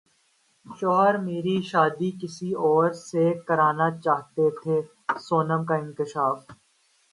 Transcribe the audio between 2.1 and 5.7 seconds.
کسی اور سے کرانا چاہتے تھے سونم